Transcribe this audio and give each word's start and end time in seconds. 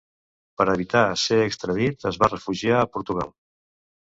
Per 0.61 0.65
evitar 0.71 1.03
ser 1.23 1.37
extradit 1.49 2.09
es 2.13 2.19
va 2.25 2.31
refugiar 2.33 2.81
a 2.81 2.89
Portugal. 2.97 3.31